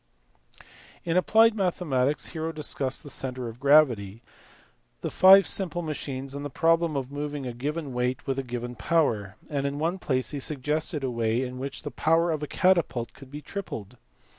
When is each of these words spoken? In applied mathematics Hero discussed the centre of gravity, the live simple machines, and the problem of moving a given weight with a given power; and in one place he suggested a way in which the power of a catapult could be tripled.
In 1.05 1.15
applied 1.15 1.53
mathematics 1.53 2.25
Hero 2.33 2.51
discussed 2.51 3.03
the 3.03 3.09
centre 3.11 3.47
of 3.47 3.59
gravity, 3.59 4.23
the 5.01 5.13
live 5.21 5.45
simple 5.45 5.83
machines, 5.83 6.33
and 6.33 6.43
the 6.43 6.49
problem 6.49 6.95
of 6.97 7.11
moving 7.11 7.45
a 7.45 7.53
given 7.53 7.93
weight 7.93 8.25
with 8.25 8.39
a 8.39 8.43
given 8.43 8.73
power; 8.73 9.35
and 9.47 9.67
in 9.67 9.77
one 9.77 9.99
place 9.99 10.31
he 10.31 10.39
suggested 10.39 11.03
a 11.03 11.11
way 11.11 11.43
in 11.43 11.59
which 11.59 11.83
the 11.83 11.91
power 11.91 12.31
of 12.31 12.41
a 12.41 12.47
catapult 12.47 13.13
could 13.13 13.29
be 13.29 13.43
tripled. 13.43 13.95